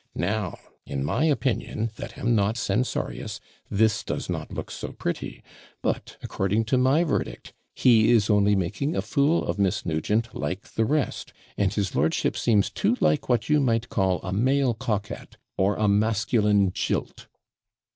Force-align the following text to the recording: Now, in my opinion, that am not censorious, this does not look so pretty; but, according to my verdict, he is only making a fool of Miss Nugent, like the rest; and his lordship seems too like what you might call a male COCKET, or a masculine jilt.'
Now, 0.15 0.57
in 0.83 1.03
my 1.03 1.25
opinion, 1.25 1.91
that 1.97 2.17
am 2.17 2.33
not 2.33 2.57
censorious, 2.57 3.39
this 3.69 4.03
does 4.03 4.31
not 4.31 4.49
look 4.51 4.71
so 4.71 4.93
pretty; 4.93 5.43
but, 5.83 6.17
according 6.23 6.65
to 6.73 6.77
my 6.79 7.03
verdict, 7.03 7.53
he 7.75 8.09
is 8.09 8.27
only 8.27 8.55
making 8.55 8.95
a 8.95 9.03
fool 9.03 9.45
of 9.45 9.59
Miss 9.59 9.85
Nugent, 9.85 10.33
like 10.33 10.73
the 10.73 10.85
rest; 10.85 11.33
and 11.55 11.71
his 11.71 11.95
lordship 11.95 12.35
seems 12.35 12.71
too 12.71 12.97
like 12.99 13.29
what 13.29 13.47
you 13.47 13.59
might 13.59 13.89
call 13.89 14.19
a 14.23 14.33
male 14.33 14.73
COCKET, 14.73 15.37
or 15.55 15.75
a 15.75 15.87
masculine 15.87 16.71
jilt.' 16.71 17.27